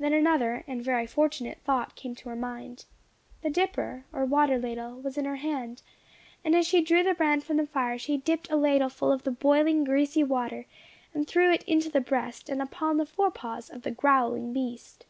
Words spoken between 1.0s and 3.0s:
fortunate thought came to her mind.